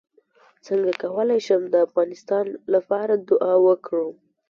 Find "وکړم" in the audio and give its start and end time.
3.67-4.13